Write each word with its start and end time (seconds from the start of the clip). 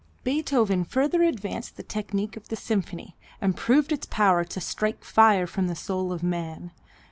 Beethoven 0.23 0.83
further 0.83 1.21
advanced 1.21 1.77
the 1.77 1.83
technique 1.83 2.35
of 2.35 2.49
the 2.49 2.55
symphony, 2.55 3.15
and 3.39 3.55
proved 3.55 3.91
its 3.91 4.07
power 4.07 4.43
to 4.43 4.59
"strike 4.59 5.03
fire 5.03 5.45
from 5.45 5.67
the 5.67 5.75
soul 5.75 6.11
of 6.11 6.23
man." 6.23 6.71